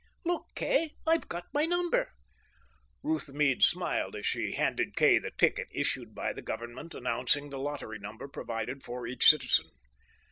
"Look, 0.25 0.47
Kay, 0.55 0.95
I've 1.05 1.29
got 1.29 1.45
my 1.53 1.67
number!" 1.67 2.11
Ruth 3.03 3.29
Meade 3.29 3.61
smiled 3.61 4.15
as 4.15 4.25
she 4.25 4.53
handed 4.53 4.95
Kay 4.95 5.19
the 5.19 5.29
ticket 5.29 5.67
issued 5.69 6.15
by 6.15 6.33
the 6.33 6.41
Government 6.41 6.95
announcing 6.95 7.51
the 7.51 7.59
lottery 7.59 7.99
number 7.99 8.27
provided 8.27 8.81
for 8.83 9.05
each 9.05 9.29
citizen. 9.29 9.69